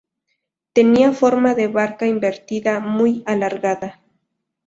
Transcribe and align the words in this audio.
Tenía 0.73 1.11
forma 1.11 1.53
de 1.53 1.67
barca 1.67 2.07
invertida 2.07 2.79
muy 2.79 3.21
alargada. 3.27 3.99